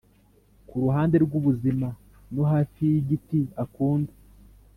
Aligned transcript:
kuruhande 0.67 1.15
rwubuzima, 1.25 1.89
no 2.33 2.43
hafi 2.51 2.81
yigiti 2.93 3.39
akunda; 3.63 4.11